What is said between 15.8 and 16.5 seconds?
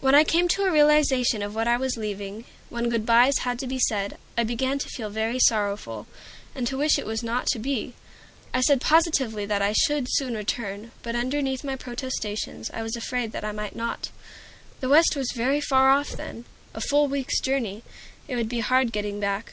off then,